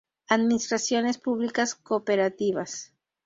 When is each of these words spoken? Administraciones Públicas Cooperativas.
Administraciones 0.29 1.19
Públicas 1.19 1.75
Cooperativas. 1.75 2.91